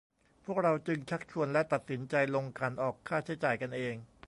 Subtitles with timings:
[0.45, 3.95] พวกเราจึงชักชวน และ ตัดสินใจ ลงขันออกค่าใช้จ่ายกันเอง